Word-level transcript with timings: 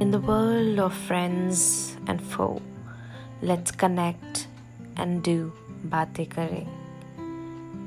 In 0.00 0.10
the 0.10 0.20
world 0.20 0.78
of 0.78 0.92
friends 0.92 1.96
and 2.06 2.20
foe, 2.20 2.60
let's 3.42 3.70
connect 3.70 4.48
and 4.96 5.22
do 5.22 5.52
baate 5.88 6.30
kare. 6.34 6.66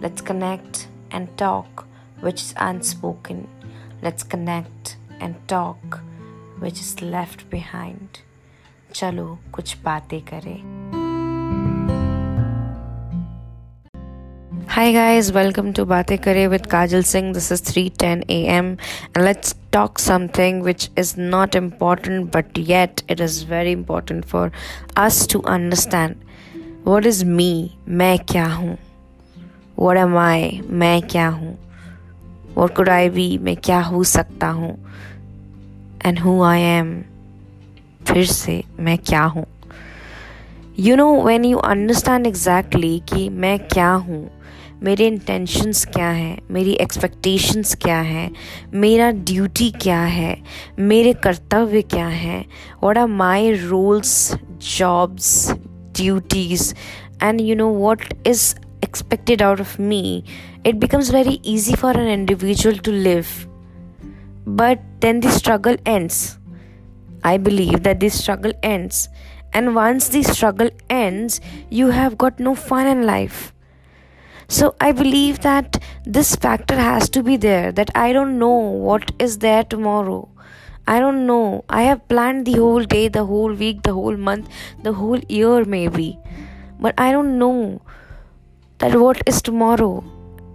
Let's 0.00 0.20
connect 0.20 0.88
and 1.10 1.28
talk 1.38 1.86
which 2.20 2.42
is 2.42 2.54
unspoken. 2.58 3.48
Let's 4.02 4.22
connect 4.22 4.96
and 5.20 5.36
talk 5.48 6.00
which 6.58 6.80
is 6.80 7.00
left 7.00 7.48
behind. 7.50 8.20
चलो 8.94 9.38
कुछ 9.52 9.76
बातें 9.84 10.20
करें 10.22 10.77
Hi 14.78 14.92
guys, 14.92 15.32
welcome 15.32 15.72
to 15.72 15.84
Bate 15.84 16.22
Kare 16.22 16.48
with 16.48 16.68
Kajal 16.68 17.04
Singh. 17.04 17.32
This 17.32 17.50
is 17.50 17.60
3:10 17.60 18.24
a.m. 18.28 18.76
and 19.14 19.24
let's 19.24 19.54
talk 19.72 19.98
something 19.98 20.60
which 20.60 20.90
is 20.96 21.16
not 21.16 21.54
important 21.54 22.30
but 22.30 22.56
yet 22.56 23.02
it 23.08 23.20
is 23.20 23.42
very 23.42 23.72
important 23.72 24.24
for 24.24 24.52
us 24.96 25.26
to 25.26 25.42
understand. 25.44 26.16
What 26.84 27.04
is 27.04 27.24
me? 27.24 27.78
मैं 27.88 28.18
क्या 28.18 28.46
हूँ? 28.54 28.76
What 29.76 29.96
am 29.96 30.16
I? 30.16 30.62
मैं 30.82 31.02
क्या 31.02 31.28
हूँ? 31.28 31.56
What 32.54 32.74
could 32.74 32.88
I 32.88 33.08
be? 33.08 33.38
मैं 33.38 33.56
क्या 33.56 33.80
हो 33.80 34.04
सकता 34.04 34.48
हूँ? 34.50 34.78
And 36.00 36.18
who 36.18 36.40
I 36.42 36.58
am? 36.58 36.94
फिर 38.06 38.24
से 38.26 38.62
मैं 38.78 38.98
क्या 38.98 39.24
हूँ? 39.24 39.46
You 40.76 40.96
know 40.96 41.12
when 41.24 41.44
you 41.44 41.60
understand 41.74 42.26
exactly 42.26 43.00
कि 43.12 43.28
मैं 43.28 43.58
क्या 43.68 43.92
हूँ 43.92 44.37
मेरे 44.83 45.07
इंटेंशंस 45.07 45.85
क्या 45.85 46.09
हैं? 46.09 46.41
मेरी 46.51 46.71
एक्सपेक्टेशंस 46.71 47.75
क्या 47.75 47.99
हैं? 47.99 48.31
मेरा 48.73 49.09
ड्यूटी 49.11 49.69
क्या 49.81 50.01
है? 50.01 50.37
मेरे 50.79 51.13
कर्तव्य 51.13 51.81
क्या 51.81 52.07
हैं? 52.07 52.45
What 52.83 52.97
are 52.97 53.07
my 53.07 53.51
roles 53.51 54.13
jobs 54.77 55.51
duties 55.97 56.73
and 57.23 57.41
you 57.41 57.55
know 57.55 57.73
what 57.75 58.27
is 58.27 58.55
expected 58.83 59.41
out 59.41 59.61
of 59.61 59.81
me 59.81 60.23
it 60.65 60.75
becomes 60.75 61.11
very 61.13 61.39
easy 61.45 61.75
for 61.75 61.99
an 61.99 62.07
individual 62.07 62.77
to 62.77 62.91
live 62.91 63.25
but 64.55 64.79
then 65.01 65.19
the 65.19 65.29
struggle 65.29 65.77
ends 65.87 66.23
I 67.25 67.37
believe 67.37 67.77
that 67.79 67.99
this 67.99 68.21
struggle 68.21 68.55
ends 68.63 69.07
and 69.55 69.69
once 69.69 70.11
this 70.11 70.31
struggle 70.31 70.71
ends 70.91 71.41
you 71.73 71.89
have 71.91 72.15
got 72.19 72.41
no 72.41 72.53
fun 72.53 72.87
in 72.87 73.03
life 73.03 73.51
So 74.49 74.75
I 74.81 74.91
believe 74.91 75.41
that 75.41 75.77
this 76.05 76.35
factor 76.35 76.75
has 76.75 77.07
to 77.11 77.21
be 77.21 77.37
there 77.37 77.71
that 77.71 77.91
I 77.93 78.11
don't 78.11 78.39
know 78.39 78.57
what 78.87 79.11
is 79.19 79.37
there 79.37 79.63
tomorrow. 79.63 80.27
I 80.87 80.99
don't 80.99 81.27
know. 81.27 81.63
I 81.69 81.83
have 81.83 82.07
planned 82.07 82.47
the 82.47 82.53
whole 82.53 82.83
day, 82.83 83.09
the 83.09 83.25
whole 83.25 83.53
week, 83.53 83.83
the 83.83 83.93
whole 83.93 84.17
month, 84.17 84.49
the 84.81 84.93
whole 84.93 85.19
year 85.29 85.65
maybe. 85.65 86.17
But 86.79 86.95
I 86.97 87.11
don't 87.11 87.37
know 87.37 87.81
that 88.79 88.99
what 88.99 89.21
is 89.27 89.43
tomorrow 89.43 90.03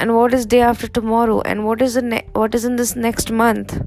and 0.00 0.16
what 0.16 0.34
is 0.34 0.44
day 0.44 0.60
after 0.60 0.88
tomorrow 0.88 1.40
and 1.42 1.64
what 1.64 1.80
is 1.80 1.94
the 1.94 2.02
ne- 2.02 2.26
what 2.32 2.56
is 2.56 2.64
in 2.64 2.74
this 2.74 2.96
next 2.96 3.30
month. 3.30 3.80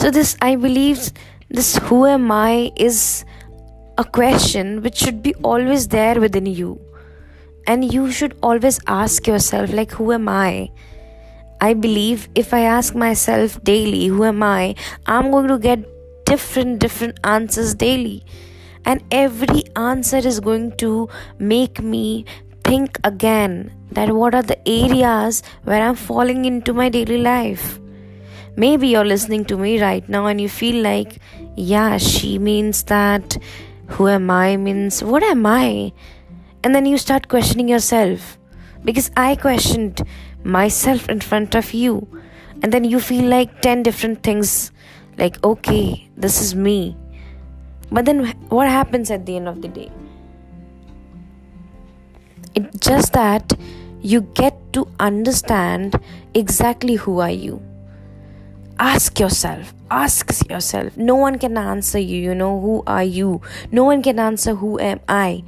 So 0.00 0.10
this 0.10 0.36
I 0.42 0.56
believe 0.56 1.12
this 1.48 1.76
who 1.76 2.06
am 2.06 2.32
I 2.32 2.72
is 2.74 3.24
a 3.96 4.04
question 4.04 4.82
which 4.82 4.96
should 4.96 5.22
be 5.22 5.32
always 5.36 5.86
there 5.88 6.20
within 6.20 6.46
you 6.46 6.80
and 7.66 7.92
you 7.92 8.10
should 8.10 8.36
always 8.42 8.80
ask 8.86 9.26
yourself 9.26 9.72
like 9.72 9.92
who 9.92 10.12
am 10.12 10.28
i? 10.28 10.70
I 11.60 11.72
believe 11.74 12.28
if 12.34 12.52
i 12.52 12.60
ask 12.60 12.94
myself 12.94 13.62
daily 13.64 14.06
who 14.06 14.24
am 14.24 14.42
i? 14.42 14.74
I'm 15.06 15.30
going 15.30 15.48
to 15.48 15.58
get 15.58 15.84
different 16.26 16.78
different 16.78 17.20
answers 17.24 17.74
daily. 17.74 18.24
And 18.84 19.02
every 19.10 19.62
answer 19.76 20.18
is 20.18 20.40
going 20.40 20.76
to 20.78 21.08
make 21.38 21.82
me 21.82 22.26
think 22.64 22.98
again 23.04 23.72
that 23.92 24.12
what 24.12 24.34
are 24.34 24.42
the 24.42 24.58
areas 24.68 25.42
where 25.64 25.82
i'm 25.82 25.94
falling 25.94 26.44
into 26.44 26.74
my 26.74 26.88
daily 26.88 27.18
life. 27.18 27.78
Maybe 28.56 28.88
you're 28.88 29.04
listening 29.04 29.44
to 29.46 29.56
me 29.56 29.80
right 29.80 30.08
now 30.08 30.26
and 30.26 30.40
you 30.40 30.48
feel 30.48 30.82
like 30.82 31.18
yeah 31.56 31.96
she 31.98 32.38
means 32.38 32.82
that. 32.84 33.38
Who 33.94 34.08
am 34.08 34.30
i 34.30 34.56
means 34.56 35.02
what 35.04 35.22
am 35.22 35.44
i 35.44 35.92
and 36.64 36.74
then 36.74 36.86
you 36.86 36.96
start 36.96 37.28
questioning 37.28 37.68
yourself. 37.68 38.38
Because 38.84 39.10
I 39.16 39.36
questioned 39.36 40.02
myself 40.42 41.08
in 41.08 41.20
front 41.20 41.54
of 41.54 41.72
you, 41.72 42.08
and 42.62 42.72
then 42.72 42.84
you 42.84 43.00
feel 43.00 43.28
like 43.28 43.60
10 43.60 43.82
different 43.82 44.22
things. 44.22 44.72
Like, 45.18 45.42
okay, 45.44 46.08
this 46.16 46.40
is 46.40 46.54
me. 46.54 46.96
But 47.92 48.06
then 48.06 48.26
what 48.48 48.68
happens 48.68 49.10
at 49.10 49.26
the 49.26 49.36
end 49.36 49.46
of 49.46 49.62
the 49.62 49.68
day? 49.68 49.92
It's 52.54 52.78
just 52.78 53.12
that 53.12 53.52
you 54.00 54.22
get 54.22 54.72
to 54.72 54.88
understand 54.98 56.00
exactly 56.32 56.94
who 56.94 57.20
are 57.20 57.30
you. 57.30 57.62
Ask 58.78 59.20
yourself. 59.20 59.72
Ask 59.90 60.48
yourself. 60.50 60.96
No 60.96 61.14
one 61.14 61.38
can 61.38 61.56
answer 61.56 61.98
you 61.98 62.16
you 62.16 62.34
know 62.34 62.60
who 62.60 62.82
are 62.86 63.04
you? 63.04 63.40
No 63.70 63.84
one 63.84 64.02
can 64.02 64.18
answer 64.18 64.54
who 64.54 64.80
am 64.80 65.00
i 65.08 65.44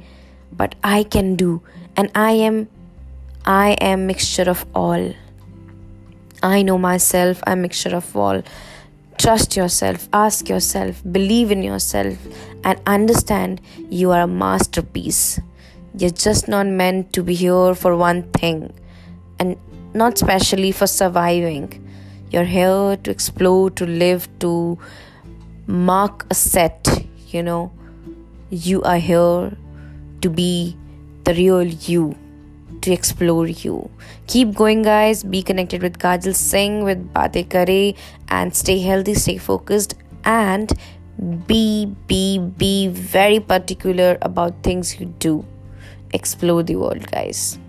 but 0.57 0.75
I 0.83 1.03
can 1.03 1.35
do 1.35 1.61
and 1.95 2.11
I 2.15 2.31
am 2.31 2.67
I 3.45 3.77
am 3.79 4.07
mixture 4.07 4.49
of 4.49 4.65
all. 4.75 5.13
I 6.43 6.61
know 6.61 6.77
myself, 6.77 7.41
I'm 7.47 7.61
mixture 7.61 7.95
of 7.95 8.15
all. 8.15 8.43
Trust 9.17 9.55
yourself, 9.55 10.09
ask 10.13 10.49
yourself, 10.49 11.01
believe 11.11 11.49
in 11.49 11.63
yourself 11.63 12.17
and 12.63 12.79
understand 12.85 13.61
you 13.89 14.11
are 14.11 14.21
a 14.21 14.27
masterpiece. 14.27 15.39
You're 15.97 16.11
just 16.11 16.47
not 16.47 16.67
meant 16.67 17.13
to 17.13 17.23
be 17.23 17.33
here 17.33 17.73
for 17.73 17.95
one 17.95 18.23
thing 18.33 18.73
and 19.39 19.57
not 19.93 20.17
specially 20.17 20.71
for 20.71 20.85
surviving. 20.85 21.83
You're 22.29 22.43
here 22.43 22.97
to 22.97 23.09
explore, 23.09 23.69
to 23.71 23.85
live, 23.85 24.27
to 24.39 24.77
mark 25.65 26.25
a 26.29 26.35
set, 26.35 26.87
you 27.29 27.41
know. 27.41 27.71
You 28.49 28.83
are 28.83 28.97
here 28.97 29.57
to 30.21 30.29
be 30.29 30.75
the 31.23 31.33
real 31.33 31.63
you, 31.63 32.15
to 32.81 32.91
explore 32.91 33.47
you. 33.47 33.89
Keep 34.27 34.55
going, 34.55 34.81
guys. 34.81 35.23
Be 35.23 35.41
connected 35.41 35.81
with 35.81 35.99
Kajal 35.99 36.35
Singh, 36.35 36.83
with 36.83 37.13
Bate 37.13 37.49
Kare, 37.49 37.93
and 38.29 38.55
stay 38.55 38.79
healthy, 38.79 39.13
stay 39.13 39.37
focused, 39.37 39.95
and 40.23 40.73
be, 41.47 41.93
be, 42.07 42.39
be 42.39 42.87
very 42.87 43.39
particular 43.39 44.17
about 44.21 44.63
things 44.63 44.99
you 44.99 45.07
do. 45.19 45.45
Explore 46.13 46.63
the 46.63 46.75
world, 46.75 47.11
guys. 47.11 47.59